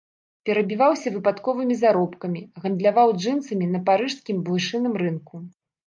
Перабіваўся 0.49 1.13
выпадковымі 1.17 1.75
заробкамі, 1.83 2.41
гандляваў 2.65 3.09
джынсамі 3.21 3.65
на 3.79 3.87
парыжскім 3.87 4.45
блышыным 4.49 4.93
рынку. 5.09 5.35